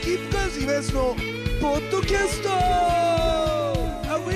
[0.00, 1.14] スキップカーズイベントの
[1.60, 3.72] ポッドキャストア
[4.16, 4.30] ウ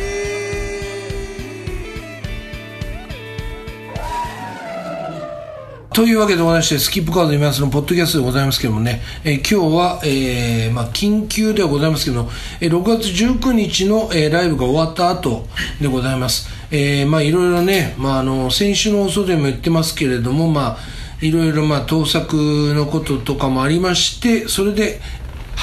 [5.95, 15.47] というわけでございまして、スキップカード今すのポッドキャストでございますけどもね、えー今日は、えーまあ、緊急ではございますけども、えー6月19日の、えーライブが終わった後
[15.81, 16.47] でございます。
[16.73, 20.79] えーまあ、いろいろね、まあ、あの、先週の放送でも言ってますけれども、まあ、
[21.23, 22.37] いろいろ、まあ、盗作
[22.75, 25.01] のこととかもありまして、それで、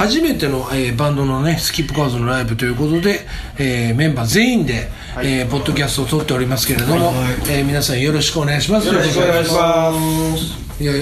[0.02, 3.20] 初めての、えーバンドのね、スキップカーズのライブということで、
[3.59, 4.89] えーメンバー全員で、
[5.21, 7.13] えーポッドキャストを撮っておりますけれども、
[7.49, 8.88] えー皆さんよろしくお願いします。
[8.88, 9.93] よろしくお願いしま
[10.38, 10.84] す。
[10.84, 10.93] いや、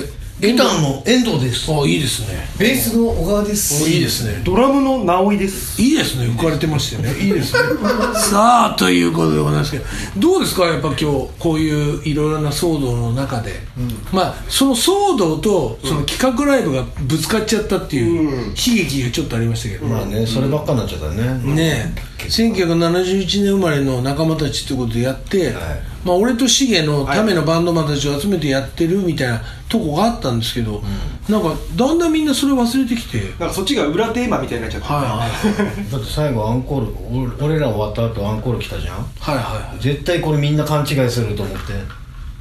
[0.41, 2.47] ギターの遠藤ですあ、いいですね。
[2.57, 4.41] ベースの小川ですおいいですね。
[4.45, 5.81] ドラムの直井です。
[5.81, 6.27] いいですね。
[6.27, 7.19] 浮かれてましたよね。
[7.21, 7.59] いいですね。
[8.15, 9.83] さあ、ということでございますけど、
[10.17, 10.63] どうですか？
[10.65, 11.05] やっぱ今日、
[11.37, 13.61] こういういろいろな騒動の中で。
[14.13, 19.87] まあ、その騒動と、その企画ライブがぶつかっちゃったっていう悲劇がちょっとありましたけど。
[19.87, 25.53] まあねそればっかになっちゃったねねえ1971年生まれの仲間たちってことでやって、
[26.03, 30.81] まあ、俺とシゲのためのバンドマンたちを集めてやってるみたいなとこがあったんですけど、
[31.27, 34.87] なんかだんだんみんなそれ忘れてきて、なんかそっちが裏テーマみたいになっちゃって。
[34.87, 35.03] はい。
[35.03, 35.27] は
[35.87, 38.95] いだって最後アンコールお俺ら終わった後アンコール来たじゃん。
[39.19, 41.73] はいはい絶対これみんな勘違いすると思って。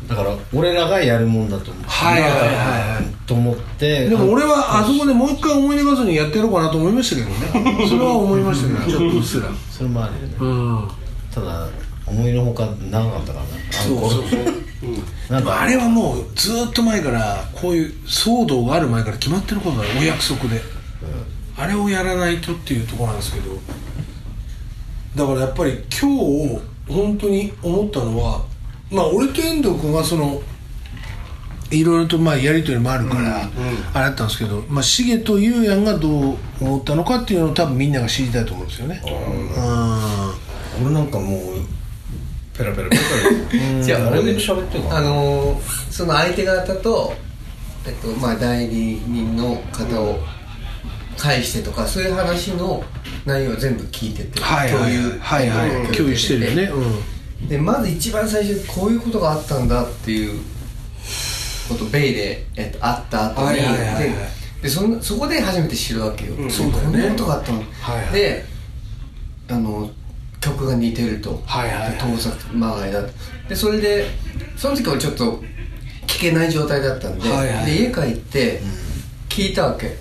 [0.08, 1.90] だから俺らがやるもんだと思って。
[1.90, 3.26] はいはいはいはい。
[3.26, 4.08] と思って。
[4.08, 7.84] でも俺はあそこでもう一回思い出さずにやってやろうかなと思いましたけどね。
[7.88, 8.98] それは思いましたけど。
[8.98, 9.48] ちょっとうっすら。
[9.70, 10.34] それもあるよね。
[10.38, 10.88] うん。
[11.34, 11.66] ただ
[12.10, 13.50] 思いのほか長かったからな。
[13.72, 15.32] そうそうそう。
[15.32, 15.60] なんか。
[15.60, 20.60] あれはもうずーっと前からこういう騒動がある前から決まってることだよお約束で、
[21.56, 23.58] あれをやらないとっていうところなんですけど。
[25.16, 28.44] だからやっぱり今日本当に思ったのは
[28.90, 30.40] まあ俺と遠藤君はその
[31.70, 33.42] いろいろとまあやり取りもあるから、
[33.92, 39.02] あれだったんですけど、まあ、シゲとユウヤンがどう思ったのかっていうのを多分みんなが知りたいと思うんですよね。
[39.04, 40.86] うん。
[40.86, 41.40] 俺なんかもう
[42.58, 43.02] ペラペラペラ
[43.50, 43.82] ペラ。
[43.82, 47.12] じゃあ俺も喋ってるあのーその相手方と、
[47.86, 50.18] えっとまあ、代理人の方を
[51.16, 52.82] 介してとかそういう話の
[53.24, 54.92] 内容を全部聞いてて、はいはい。
[54.92, 55.70] 共有はいはい。
[55.70, 56.62] うん共有してるよね。
[57.40, 57.48] うん。
[57.48, 60.40] でまず一番最初にこういうことがあったんだっていう
[61.68, 64.04] ことベイで、えっと、会った後に、はいはいはいはい。
[64.04, 64.14] で
[64.62, 66.90] でそんそこで初めて知るわけよ、そうだよね。
[66.90, 68.12] こんなことがあったの、はいはい。
[68.12, 68.44] で
[69.48, 69.90] あの
[70.40, 71.92] 曲が似てると、はいはいはい。
[71.92, 73.08] で盗作まがいだと
[73.48, 74.06] でそれで
[74.56, 75.42] その時はちょっと
[76.06, 78.60] 聞けない状態だったんで,、はいはいで家帰って
[79.28, 79.96] 聞いたわけ、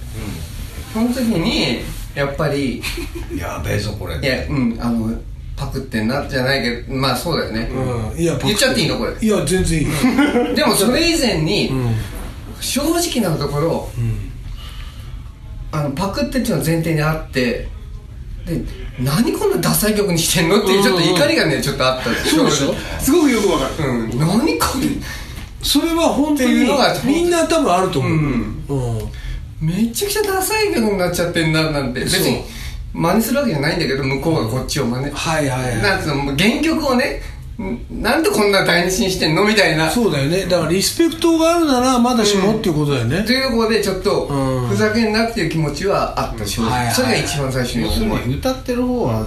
[0.94, 1.82] その時に
[2.16, 2.82] やっぱり
[3.38, 4.18] やべえぞこれ。
[4.20, 5.14] いやうんあの
[5.56, 8.20] パクってんなじゃないけどまあそうだよね、うん。
[8.20, 8.98] いや言っちゃっていいの？
[9.00, 9.14] これ。
[9.20, 9.88] いや全然いい。
[10.56, 11.96] でもそれ以前に、うん。
[12.60, 14.32] 正直なところうん。
[15.72, 17.68] あのパクってっていうのは前提にあって
[18.48, 18.62] で
[19.00, 22.06] 何こんなダサい曲にしてんのっていうちょっと怒りがねちょっとあった。
[22.16, 22.74] そうでしょ？
[23.00, 23.90] すごくよくわかる。
[23.90, 24.20] うん。
[24.20, 24.88] 何これ？
[25.62, 26.54] それは本当に
[27.04, 28.66] みんな多分あると思う、うん。
[28.70, 29.12] うん
[29.60, 32.00] めちゃくちゃダサい曲になっちゃってんななんて。
[32.02, 32.44] 別に
[32.94, 35.12] 真似するわけじゃないんだけど向こうがこっちを真似。
[35.12, 35.82] はいはいはい。
[35.82, 37.37] なんつうの原曲をねん
[37.90, 39.90] なんでこんな台無しにしてんのみたいな。
[39.90, 40.46] そうだよね。
[40.46, 44.68] だからリスペクトがあるならまだしもっていうことだよね、というところでちょっとうん。
[44.68, 48.06] ふざけんなっていう気持ちはあった正はいはい直それが一番最初に要する。
[48.06, 49.26] 思うに歌ってる方は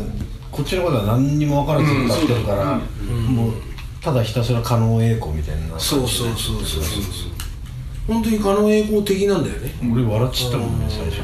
[0.53, 3.53] こっちのことは何にも分からず歌ってるから、もう
[4.01, 5.79] ただひたすら狩野英孝みたいな。
[5.81, 7.31] そうそうそうそうそうそう。
[8.07, 9.73] 本当に狩野英孝的なんだよね。
[9.93, 11.19] 俺笑っちゃったもんね最初。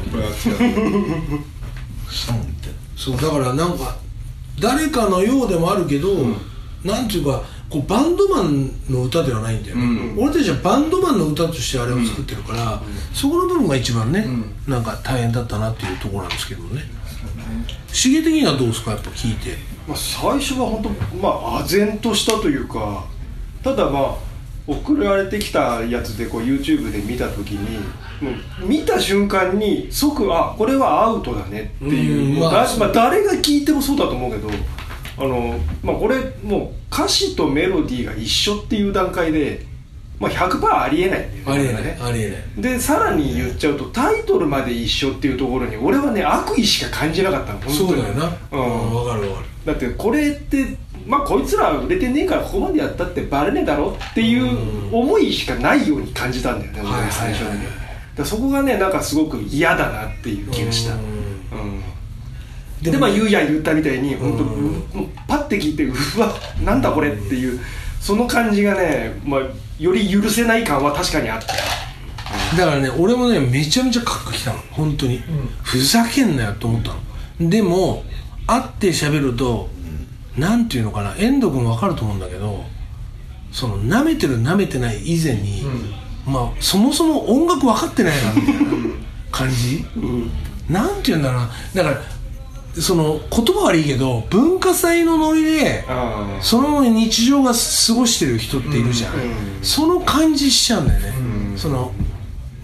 [2.35, 2.47] に
[2.97, 3.97] そうだからなんか
[4.59, 6.09] 誰かのようでもあるけど、
[6.87, 9.77] なんていうかこうバンドマンの歌ではないんだよ、
[10.17, 12.81] 俺たちはバンドマンの歌としてあれを作ってるから、
[13.13, 14.27] そこの部分が一番ね、
[14.69, 16.83] なんか大変だったなっていうところなんですけどね。
[17.89, 18.93] 刺激的にはどうですか？
[18.93, 19.57] やっぱ聞いて。
[19.89, 23.05] まあ、最初は本当まあ唖然としたというか
[23.63, 24.15] ただまあ
[24.67, 27.79] 送られてきたやつでこう YouTube で見た時に
[28.61, 34.49] 見た瞬間に即あこれはアウトだねっていう、うんまあだまあ、誰が聞いてもそうだと思うけど
[35.19, 39.65] あの、まあ、これもう歌詞とメロディーが一緒っていう段階で、
[40.19, 41.45] まあ、100%ありえないんだよね。
[41.47, 41.83] ありえない。
[42.01, 42.63] ありえない。
[42.63, 47.59] でさらに言っちゃうとタイトルまで一緒っていうところに俺はね悪意しか感じなかったの。
[47.61, 47.77] 本当に。
[47.77, 48.25] そうだよな。
[48.53, 48.91] うん。
[48.91, 49.47] 分かる分かる。
[49.67, 50.77] だってこれって
[51.07, 57.75] まあこいつら売れてねえからここまでやったってバレねえだろっていう思いしかないように感じたんだよね、俺は最初に、はいはいはい。
[57.75, 57.83] だか
[58.19, 61.01] らそこがねなんかすごく嫌だなっていう気がした、うん。
[61.01, 61.83] うん
[62.83, 66.33] でまあゆうやん言ったみたいに本当、うんパッて聞いてうわ
[66.63, 67.61] なんだこれっていう
[68.01, 69.41] その感じがね、まあ、
[69.79, 71.63] より許せない感は確かにあったよ、
[72.57, 74.59] だからね俺もねめちゃめちゃカッコきたの。
[74.71, 75.21] 本当に、
[75.63, 76.95] ふざけんなよと思った
[77.41, 77.51] の。
[77.51, 78.05] でも
[78.47, 79.69] 会って喋ると、
[80.37, 81.17] なんていうのかな。
[81.17, 82.65] 遠藤君分かると思うんだけど
[83.51, 85.65] その舐めてる舐めてない以前に、
[86.27, 88.61] まあそもそも音楽分かってないなみたいな
[89.33, 89.85] 感じ、
[90.69, 91.51] なんていうんだろうな。
[91.75, 92.16] だから
[92.81, 99.13] その言葉悪いけど文化祭のノリであそのまま日常が過ごしてる人っているじゃん、
[99.63, 101.13] その感じしちゃうんだよね、
[101.57, 101.93] その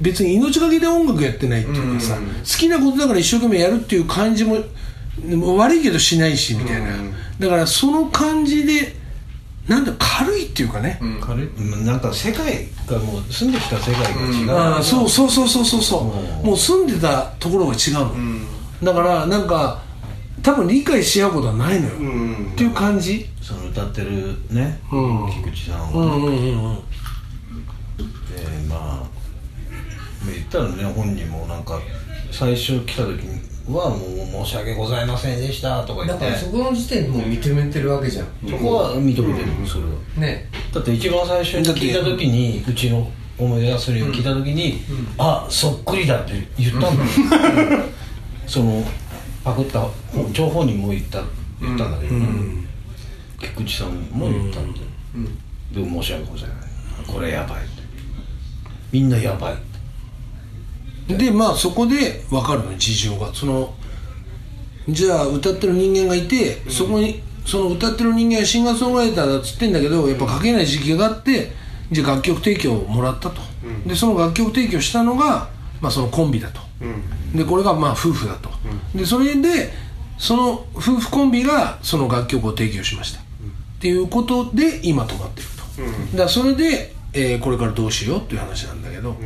[0.00, 2.22] 別に命がけで音楽やってないっていうかさ、好
[2.58, 4.58] きなことだから一生懸命やるっていう感じも
[5.56, 6.88] 悪いけどしないしみたいな、
[7.38, 9.00] だからその感じで
[9.68, 11.46] なんだ軽いっていうかね、軽い？
[11.46, 15.82] うんなんか世界がもう住んできた世界が違う、ああそうそうそうそうそう。
[15.82, 18.12] そうもう住んでたところが違うの、
[18.82, 19.81] だからなんか
[20.42, 22.52] 多分理解し合うことはないのよ、うん。
[22.52, 23.26] っていう感じ。
[23.40, 25.30] その歌ってるね、うん。
[25.30, 26.74] 菊池さんは、うんうんうんうん。
[26.74, 26.82] で
[28.68, 29.06] まあ
[30.26, 31.80] 言ったらね本人もなんか
[32.30, 33.18] 最初来た時
[33.68, 36.24] はもう申し訳ございませんでしたとか言って。
[36.24, 38.26] だからそこの時点でもう認めてるわけじゃん。
[38.48, 39.90] そこは認めてる、それは。
[40.16, 40.48] ね。
[40.72, 44.80] だって一番最初に聞いた時にうちの思い出がするよ聞いた時に、
[45.18, 47.02] あそっくりだって言ったんだ
[47.76, 47.84] よ、
[48.46, 48.84] その
[49.44, 49.80] パクった
[50.32, 51.22] 張本人も言った
[51.60, 52.62] 言ったんだけど、ね
[53.40, 54.86] 菊池さんも言ったんだよ、
[55.72, 57.14] でも申し訳ございません。
[57.14, 57.82] これやばいって。
[58.92, 59.56] みんなやばいっ
[61.08, 61.16] て。
[61.16, 63.34] でまあそこで分かるの事情が。
[63.34, 63.74] その
[64.88, 71.52] じゃあ歌ってる人間がいて、そこにその歌ってる人間はシンガーソングライターだっつってんだけどやっぱ書けない時期があって
[71.90, 73.40] じゃあ楽曲提供をもらったと、
[73.86, 75.50] でその楽曲提供したのが、
[75.80, 76.60] まあ、そのコンビだと、
[77.34, 78.50] でこれがまあ夫婦だと、
[78.94, 79.72] でそれで
[80.18, 83.22] その夫婦コンビがその楽曲を提供しました、っ
[83.80, 85.48] ていうことで今止まってる
[86.12, 89.16] と、だそれで、えーこれからどうしようっていう話なんだけど、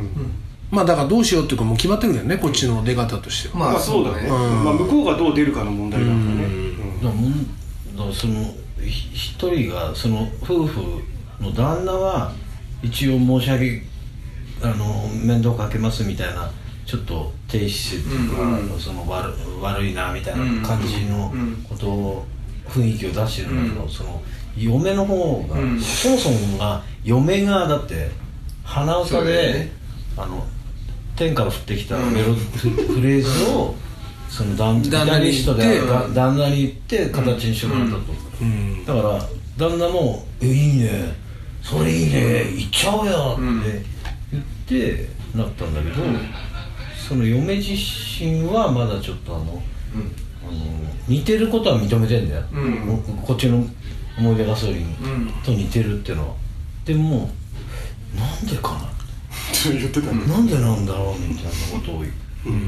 [0.70, 6.24] まあだからどうしようっていうかもう決まってるけどねこっちの出方としては、まあそうだね、まあ、向こうがどう出るかの問題だからね、
[7.04, 8.14] うん。
[8.14, 10.80] そのひ一人がその夫婦
[11.40, 12.32] の旦那は
[12.82, 13.82] 一応申し訳
[14.62, 16.50] あの面倒かけますみたいな
[16.84, 21.32] ちょっとっていうか、その悪悪いなみたいな感じの
[21.68, 22.26] ことを
[22.68, 24.22] 雰囲気を出してるんだけど、その
[24.56, 28.10] 嫁の方が、そもそもが嫁がだって
[28.64, 29.72] 鼻歌で、ね。
[30.18, 30.46] あの
[31.14, 33.74] 天から降ってきたメロ、フフレーズを
[34.28, 35.80] その旦旦那に言って
[36.14, 38.00] 旦那に言って形にしてもらったと、
[38.40, 38.84] うん。
[38.84, 39.18] だから
[39.56, 41.14] 旦那も「えいいね。
[41.62, 42.44] それいいね。
[42.56, 43.84] 行っちゃおうよ」って
[44.30, 44.44] 言っ
[44.94, 46.02] てなったんだけど、
[47.06, 49.62] その嫁自身はまだちょっとあの,、
[50.42, 50.52] あの
[51.06, 53.02] 似てることは認めてんだよ、ん。
[53.22, 53.64] こっちの
[54.18, 54.96] 思い出ガソリン
[55.44, 56.34] と似てるっていうのは。
[56.84, 57.30] でも
[58.16, 58.90] なんでかな。
[59.72, 60.26] 言ってたね。
[60.26, 62.04] なんでなんだろうみたいなことを、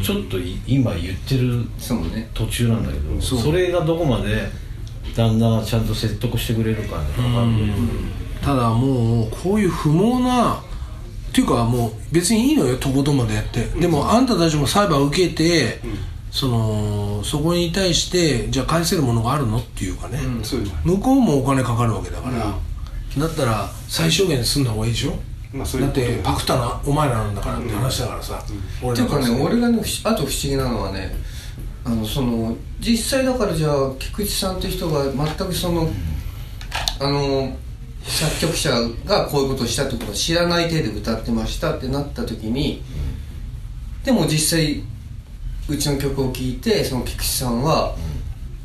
[0.02, 1.64] ちょっとい今言ってる
[2.32, 4.48] 途中なんだけどそうそれがどこまで
[5.16, 7.04] 旦那がちゃんと説得してくれるかね。
[7.16, 7.70] 分かん。
[8.40, 10.62] ただもうこういう不毛な
[11.38, 15.80] っていうかもう別にいいのよとことんまでやって、でもあんたたちも裁判受けて、
[16.32, 20.18] そのそこに対してじゃあ返せるものがあるのっていうかね、
[20.84, 22.56] 向こうもお金かかるわけだから、
[23.20, 25.12] だったら最小限で済んだ方がいいでしょ、
[25.52, 28.44] まあそういだってパクったのお前らなんだからって話だからさ、
[28.82, 31.14] 俺っていうかね俺がねあと不思議なのはね
[31.84, 35.88] あのその実際だからじゃあ菊池さんって人が全くその
[36.98, 37.56] あの
[38.04, 38.70] 作曲者
[39.04, 42.82] がこういうことをしたってことを知らない手で歌ってましたってなった時に
[44.04, 44.82] でも実際
[45.68, 47.94] うちの曲を聴いてその菊池さんは、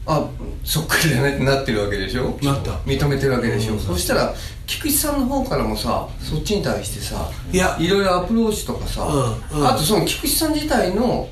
[0.05, 0.29] あ
[0.63, 2.37] そっくりだねってなってるわけでしょ？
[2.41, 2.71] なった。
[2.85, 4.33] 認めてるわけでしょ、そしたら
[4.65, 7.75] 菊池さんの方からもさそっちに対してさいや。
[7.79, 9.67] いろいろアプローチとかさ、うんうん。
[9.67, 11.27] あとその菊池さん自体の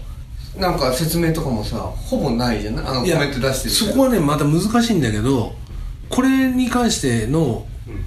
[0.57, 2.85] なんか説明とかもさほぼないじゃない？
[2.85, 5.53] あのコメント出してるそこはねまた難しいんだけど
[6.09, 7.65] これに関しての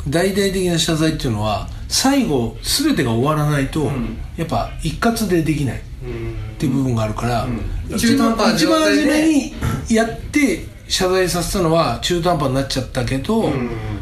[0.09, 3.91] 大々的な謝罪っていうのは最後全てが終わらないと、
[4.37, 5.77] やっぱ一括でできない。
[5.77, 7.47] っていう部分があるから、
[7.89, 9.55] 一中途半端な番初めに
[9.89, 13.51] やって謝罪させたのは中途半端になっちゃったけど、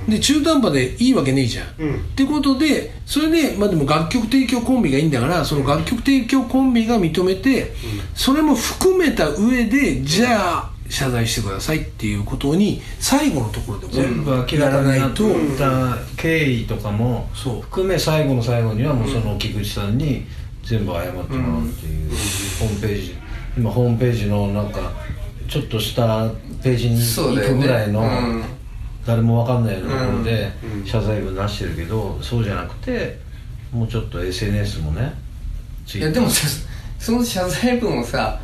[0.08, 1.66] で中途半端でいいわけねえじゃん。
[1.66, 1.68] っ
[2.16, 7.72] てことでそれで、まあ、でも楽曲提供コンビがいいんだからその楽曲提供コンビが認めて、
[8.14, 15.24] それも含めた上でじゃあ謝罪してくださいっていうことに最後のところで全部明やららかになっないと、
[15.56, 20.26] た経緯とかも含め最後の最後にはもうその菊池さんに
[20.62, 22.10] 全部謝ってもらうっていう
[22.60, 23.16] ホームページ。
[23.56, 24.92] 今ホームページのなんか
[25.48, 26.28] ちょっとした
[26.62, 28.44] ページに行くぐらいのうん。
[29.06, 30.52] 誰もわかんないようなところで
[30.84, 33.18] 謝罪文出してるけどそうじゃなくて
[33.72, 35.12] もうちょっと SNS もね
[35.94, 36.46] いやでもさ
[36.98, 38.40] その謝罪文をさ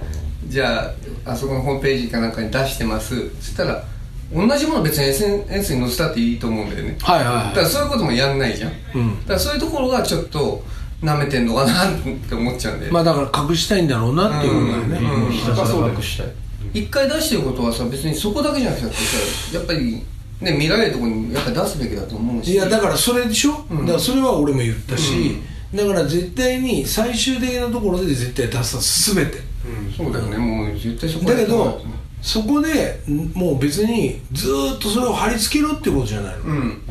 [0.47, 3.31] じゃああそこのホームページかなんかに出してます。
[3.41, 3.85] そしたら
[4.33, 6.97] 同じもの別に SNS に載せたっていいと思うんだよね。
[7.01, 7.47] はいはいはい。
[7.49, 9.21] だからそういうこともやんないじゃん、うん。
[9.21, 10.63] だからそういうところがちょっと
[11.03, 11.95] 舐めてんのかなっ
[12.29, 15.33] て思っちゃうんで、まあだから隠したいんだろうなっていうことだよね、うん。
[15.33, 16.27] ひたすら隠したい。
[16.75, 20.05] 一回出してることはさ別にそこだけじゃなくてさやっぱり
[20.41, 22.53] ね見られるところにやっぱり出すべきだと思うし。
[22.53, 25.39] いやだからそれでしょ、だからそれは俺も言ったし、
[25.75, 29.48] だから絶対に最終的なところで絶対出す全て
[29.97, 30.37] そうだよね。
[30.37, 31.81] もう絶対そこだけど
[32.23, 36.83] そこでんもう別にずーっとそれを貼り付けろってことじゃないの、うん。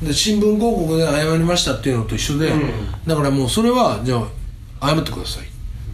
[0.00, 0.06] うん。
[0.06, 2.52] で新聞広告で謝りましたっていうのと一緒で、
[3.06, 4.22] だからもうそれはじゃ
[4.80, 5.44] あ謝ってください。
[5.44, 5.46] っ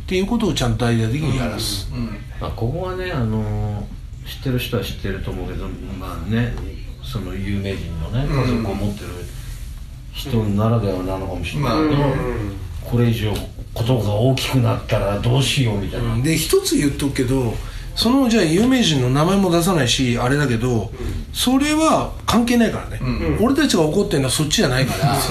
[0.07, 1.89] ていうことをちゃんと大々的にやらす、
[2.41, 3.85] まあ、ここはね、あのー
[4.25, 5.69] 知ってる人は知ってると思うけど
[5.99, 6.55] まあね
[7.03, 9.09] その有名人のね家族を持ってる
[10.13, 12.03] 人ならではなのかもしれないけど、
[12.91, 13.35] これ以上
[13.75, 17.55] ことが大きくなったらどうしようみたいな、で一つ言っとくけど
[17.97, 20.91] そのじゃあ有名人の名前も出さないしあれだけど、
[21.33, 23.01] それは関係ないからね、
[23.41, 25.15] 俺たちが怒ってるのはそっちじゃないから、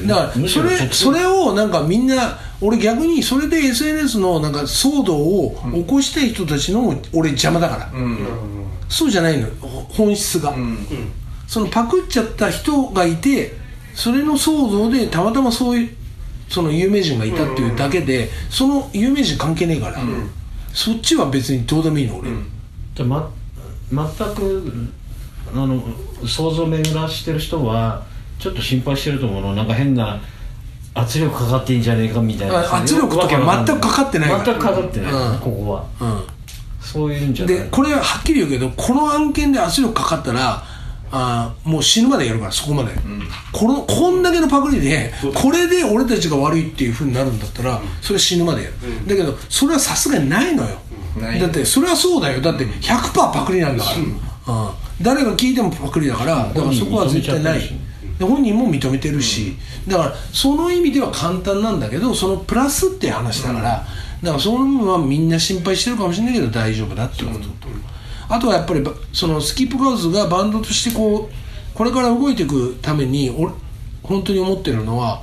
[0.00, 0.06] うん。
[0.06, 7.92] だからそれろそれをなんかみんな俺逆にそれで SNS のなんか騒動を起こしたい人たちの俺邪魔だから、
[8.88, 10.54] そうじゃないのほ本質が、
[11.46, 13.56] そのパクっちゃった人がいて
[13.94, 15.90] それの騒動でたまたまそういう
[16.48, 20.00] その有名人がいたっていうだけで、その有名人関係ねえから、
[20.72, 22.30] そっちは別にどうでもいいの俺、
[22.94, 23.30] じゃあま
[23.90, 24.72] 全く
[25.52, 25.82] あの
[26.26, 28.04] 想像を巡らしてる人は
[28.38, 29.54] ちょっと心配してると思うの。
[29.54, 30.20] なんか変な
[30.94, 32.58] 圧力かかってんじゃねえかみたいな。
[32.58, 34.44] あ圧力とか全くかかってないから。
[34.44, 35.38] 全くかかってない、うん。
[35.38, 35.84] ここは。
[36.00, 36.22] うん。
[36.80, 37.54] そういうんじゃない。
[37.56, 40.62] でこれははっきり言うけどこの案件で圧力かかったら
[41.10, 42.92] あーもう死ぬまでやるからそこまで、
[43.52, 48.74] このこんだけのパクリでこれで俺たちが悪いっていうふうになるんだったらそれは死ぬまでやる、
[49.06, 50.78] だけどそれはさすがにないのよ、
[51.40, 52.40] だってそれはそうだよ。
[52.40, 54.70] だって100%パクリなんだから、うん。
[55.00, 57.60] 誰が聞いてもパクリだからだからそこは絶対ない。
[58.18, 67.38] で本人も認めてるし、だからその意味では簡単なんだけどそのプラスっていう話だから、だからその部分はみんな心配してるかもしれないけど大丈夫だってこと。
[67.38, 67.44] と、
[68.28, 73.52] あとはやっぱりばそのスキップガールズがバンドとしてこうこれから動いていくために俺
[74.02, 75.22] 本当に思ってるのは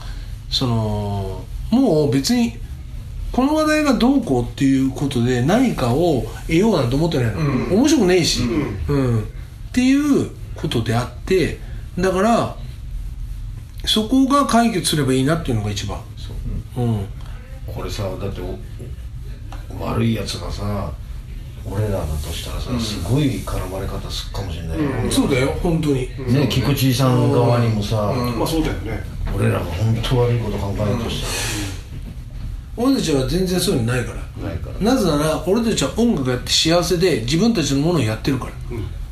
[0.49, 2.57] そのもう別に
[3.31, 8.43] この話題がどうこうっていうことで何かを得ようなんて思ってないの、面白くねえし、
[8.87, 9.23] うん。
[9.23, 9.25] っ
[9.73, 11.59] ていうことであって
[11.99, 12.55] だから
[13.83, 15.99] そこが解決すればいいなっていうのが一番。
[16.77, 16.81] う。
[16.81, 17.05] ん。
[17.67, 18.39] これさだって
[19.77, 20.93] お悪いやつがさ
[21.69, 24.79] 俺らだとしたらさ、すごい絡まれ方するかもしれない。
[24.79, 29.03] よね、そうだよ本当に、ね菊池さん側にもさ、まあそうだよね。
[29.35, 31.23] 俺らが本当悪いこと考えようとし
[32.77, 34.21] 俺たちは全然そういうのないから。
[34.21, 34.79] たらないから。
[34.79, 38.51] なぜなら俺たちは音楽やって幸せで自分たちのものをやってるから、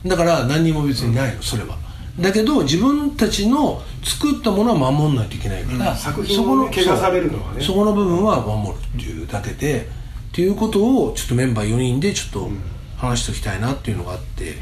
[0.09, 1.77] だから何にも別にないのそれは。
[2.19, 7.63] だけど自分たちの作ったものは守んないといけないから、作品そこのを怪我されるのはね。
[7.63, 9.89] そこの部分は守るっていうだけで
[10.33, 12.49] っていうことをちょっとメンバー4人でちょっと
[12.97, 14.55] 話しておきたいなっていうのがあって。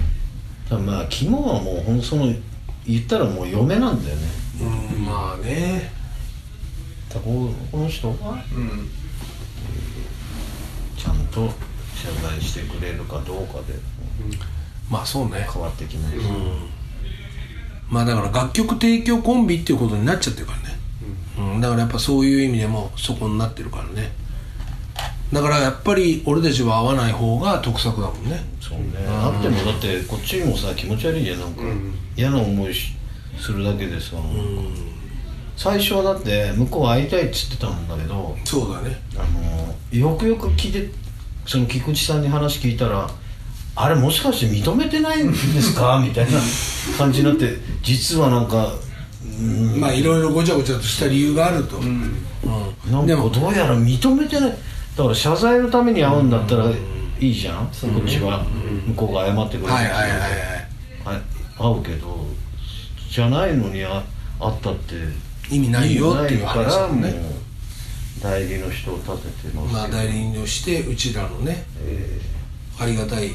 [0.69, 2.25] だからまあ肝はもうほんその
[2.85, 4.27] 言ったらもう嫁なんだよね。
[4.59, 5.89] うんまあね。
[7.07, 8.43] だここの人が
[10.97, 11.47] ちゃんと
[11.95, 13.73] 謝罪してくれるかどうかで。
[14.89, 15.47] まあそうね。
[15.49, 16.17] 変わってきます、
[17.89, 20.65] まあだから楽曲提供コンビっていうことになっちゃってるからね、
[21.55, 21.61] うん。
[21.61, 24.11] だからやっぱそういう意味でもそこになってるからね
[25.31, 28.43] だからやっぱり俺たちは合わない方が得策だもんね。
[28.59, 28.85] そうね。
[29.07, 31.39] あってもだってこっちもさ気持ち悪いじゃん。
[31.39, 31.61] なんか、
[32.17, 32.93] 嫌な思いし
[33.39, 34.17] するだけでさ、
[35.55, 38.99] 最初はだって向こう会いたいっつってたんだけどそうだね。
[39.15, 40.89] あのよくよく聞いて
[41.45, 43.09] その菊池さんに話聞いたら
[43.75, 46.01] あれもしかして認めてないんですか？
[46.05, 46.39] みたいな
[46.97, 48.73] 感じになって実はなんか、
[49.23, 49.79] うん。
[49.79, 52.15] まあいろいろごちゃごちゃとした理由があると、うん。
[53.05, 54.53] でもどうやら認めてない
[55.01, 56.65] だから謝罪のために会うんだったら
[57.19, 57.71] いいじゃん、こ
[58.03, 58.45] っちは、
[58.85, 61.21] 向こうが謝ってくれるはいはいはい
[61.57, 62.27] 会うけど
[63.09, 64.03] じゃないのにあ
[64.39, 64.95] 会ったって
[65.49, 67.01] 意味ないよっていう話だも
[68.21, 71.65] 代理の人を立ててますまあ代理人としてうちらのね、
[72.79, 73.31] ありがたい。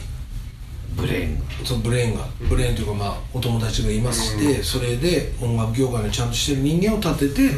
[0.95, 1.45] ブレインが。
[1.83, 2.27] ブレーンが。
[2.49, 7.57] ブレーンというかまあお友達がいまして、それで音楽業界のちゃんとしてる人間を立てて、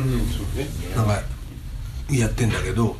[0.97, 1.21] なんか
[2.11, 2.97] やってんだけど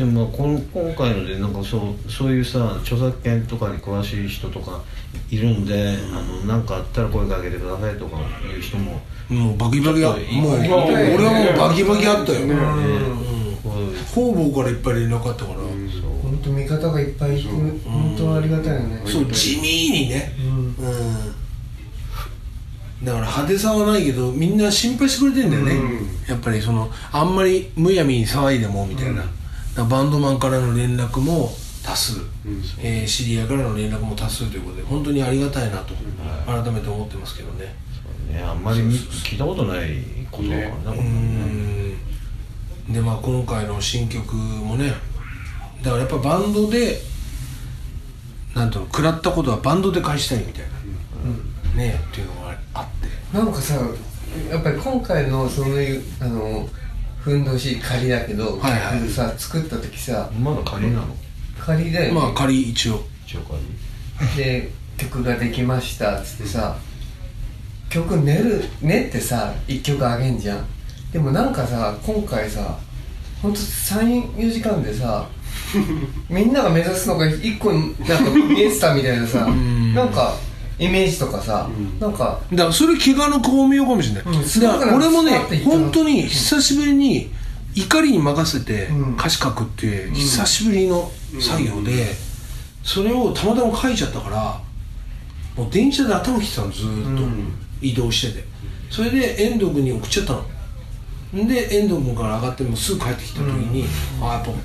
[0.00, 4.80] でもまあこん今回のでなんかそうそういうさ著作権とかに詳しい人とか
[5.30, 12.54] いるんで、あのなんかあったら声かけてくださいとかいう人ももうバキバキだちょっといいもう俺はもうバキバキあったよ、ね。
[12.54, 13.16] うん。
[14.14, 19.02] こう方々からいっぱい連絡あったから、本当味方がいっぱいいて本当ありがたいよね。
[19.04, 20.32] そう地味にね。
[20.40, 20.48] うん。
[20.48, 21.34] うん
[23.02, 26.08] だから派手さはないけどみんな心配してくれてんだよね、うん。
[26.28, 29.39] やっぱりそのあんまりむやみに騒いでもみたいな、だから
[29.76, 31.50] バンドマンからの連絡も
[31.82, 32.20] 多数、
[32.82, 35.94] えー知り合いからの連絡も多数ということで本当にありがたいなと
[36.46, 37.74] 改めて思ってますけどね。
[38.30, 38.42] ね。
[38.42, 41.02] あんまり見聞いたことないことだからね。
[42.88, 42.92] ね。
[42.92, 42.92] ん。
[42.92, 44.92] でまあ今回の新曲もね
[45.82, 46.98] だからやっぱバンドで
[48.54, 50.62] なんていうの食らったことはバンドで返したいみたい
[51.74, 53.36] な、ねっていうのがあって。
[53.36, 53.74] なんかさ
[54.50, 56.68] やっぱり今回のそういうあの
[57.20, 59.08] ふんどし仮だけど、はいはい。
[59.08, 61.16] さ作った時さまだ仮なの？
[61.58, 63.02] 仮だよね、まあ仮一応。
[63.26, 66.76] 一応仮で曲ができましたっつってさ
[67.88, 70.66] 曲練る練ってさ1曲あげんじゃん。
[71.12, 72.78] でもなんかさ今回さ
[73.42, 75.26] ほんと34時間でさ
[76.30, 79.94] みんなが目指すのが1個なんか見えてたみたいなさん。
[79.94, 80.34] なんか
[80.80, 81.68] イメージとかさ、
[82.00, 84.24] なんかだからそれ怪我の巧妙かもしれない、
[84.60, 87.30] だから俺もね本当に久しぶりに
[87.74, 89.14] 怒りに任せてうん。
[89.14, 92.06] 歌詞書くっていう久しぶりの作業で、
[92.82, 94.60] それをたまたま書いちゃったから
[95.56, 97.24] もう電車で頭きてたのずーっと、
[97.82, 98.48] 移動してて。
[98.90, 100.44] それで遠藤君に送っちゃったの。
[101.46, 103.84] で遠藤君から上がってもうすぐ帰ってきた時に、
[104.20, 104.56] ああやっぱこ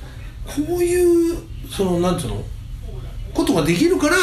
[0.80, 1.38] ういう
[1.70, 2.44] そのなんていうの
[3.36, 4.16] ことができるから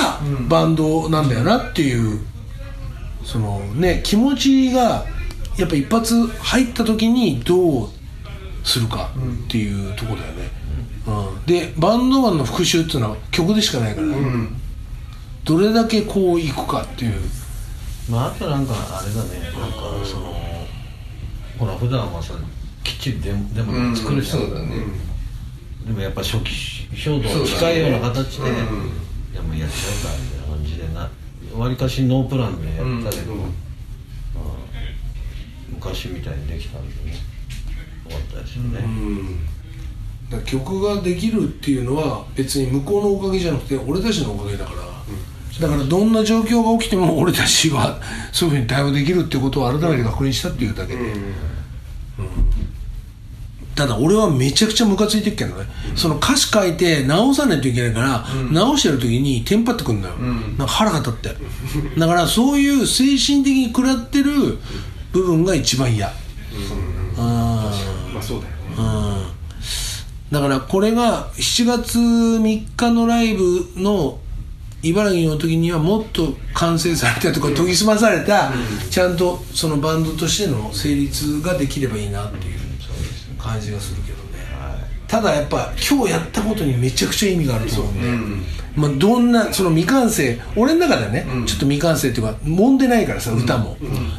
[0.49, 2.21] バンドなんだよなっていう
[3.25, 5.05] そのね気持ちが
[5.57, 7.89] やっぱ一発入った時にどう
[8.65, 9.11] するか
[9.45, 10.51] っていうところだよね、
[11.07, 11.11] う
[11.43, 11.47] ん。
[11.47, 14.07] でバンドマンの復習っていうのは曲でしかないから、
[15.45, 17.21] どれだけこういくかっていう。
[18.11, 19.41] まああとなんかあれだね。
[19.59, 20.35] なんかその
[21.59, 22.35] ほら普段はさ
[22.83, 24.69] きっちりデモデモ作るじゃん、そうだね、
[25.87, 26.51] でもやっぱ初期
[26.95, 31.11] 衝動近いような形で、でもやっちゃうかみたいな感じでな
[31.59, 33.49] わりかしノープランでやったけど、まあ
[35.71, 37.17] 昔みたいにできたんでね。
[38.05, 38.81] 終わったですよね、
[40.45, 44.79] 曲ができるっていうのは別に向こうのおかげじゃなくて俺たちのおかげだから、
[45.61, 48.01] だからどんな状況が起きても俺たちは
[48.33, 51.01] そういうふうに対応できるっていうことを改めて確認したっていうだけで、
[53.75, 61.35] ただ俺はめちゃくちゃムカついてるけどね、その歌詞書いて直さないといけないから、直してる時にテンパってくんだよ、なんか腹が立って。
[61.99, 64.59] だからそういう精神的に食らってる
[65.13, 68.13] 部分が一番嫌、あー。
[68.13, 68.59] まあそうだよね。
[68.79, 68.83] う
[69.29, 69.33] ん。
[70.33, 74.19] だからこれが7月3日のライブの
[74.83, 78.51] 茨城の時にはもっと完成されたとか研ぎ澄まされた
[78.91, 82.62] ちゃんとそのバンドとしての成立ができればいいなっていう
[83.43, 84.43] 感じがするけどね。
[85.09, 93.77] ただやっぱ今日やったことにめちゃくちゃ意味があると思うんで、まあ、どんなその未完成俺の中ではね、ちょっと未完成っていうか揉んでないからさ歌も、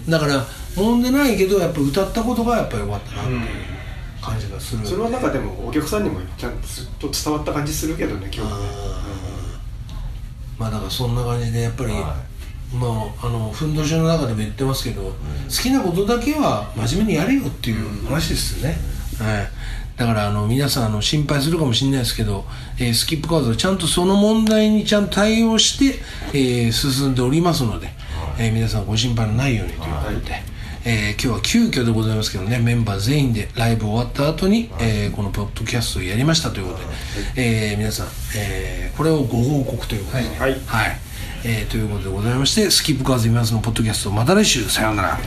[0.08, 3.42] だから揉んでないけどやっぱ歌ったことがやっぱ良かったなっていう
[4.22, 8.66] 感じがする、それはなんかでもお客さんにもちゃんとずっと伝わった感じするけどね今日はね。
[10.60, 12.16] まあだからそんな感じでやっぱり、は
[12.72, 12.88] ま
[13.20, 15.14] ああのふんどしの中でも言ってますけど、好
[15.50, 18.78] きなことだけは真面目にやれよっていう話ですよね、
[19.15, 19.49] はい。
[19.97, 22.45] だからあの皆さんあの心配するかもしれないですけど、
[22.80, 25.99] えースキップカードはちゃんとその問題にちゃんと対応して、
[26.34, 27.89] えー進んでおりますので、
[28.39, 30.41] えー皆さんご心配のないようにということで、
[30.86, 36.86] えー今日は急遽でございますけどねメンバー全員でライブ終わった後に、えーこのポッドキャストをやりましたということで、
[37.36, 40.60] えー皆さん、えーこれをご報告ということで、はい。
[40.65, 40.97] はい。
[41.45, 44.67] えーということでございましてスキップカーズ今すのポッドキャストまた来週。
[44.69, 45.19] さようなら